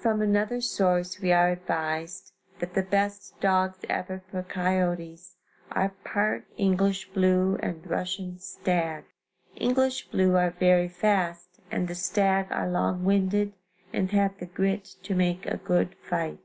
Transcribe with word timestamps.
From 0.00 0.22
another 0.22 0.62
source 0.62 1.20
we 1.20 1.30
are 1.30 1.50
advised 1.50 2.32
that 2.58 2.72
the 2.72 2.82
best 2.82 3.38
dogs 3.38 3.80
ever 3.90 4.22
for 4.30 4.42
coyotes, 4.42 5.36
are 5.72 5.90
part 6.06 6.46
English 6.56 7.10
blue 7.10 7.56
and 7.62 7.86
Russian 7.86 8.38
stag. 8.38 9.04
English 9.56 10.08
blue 10.08 10.36
are 10.36 10.52
very 10.52 10.88
fast 10.88 11.60
and 11.70 11.86
the 11.86 11.94
stag 11.94 12.46
are 12.50 12.70
long 12.70 13.04
winded 13.04 13.52
and 13.92 14.10
have 14.12 14.38
the 14.38 14.46
grit 14.46 14.86
to 15.02 15.14
make 15.14 15.44
a 15.44 15.58
good 15.58 15.96
fight. 15.96 16.38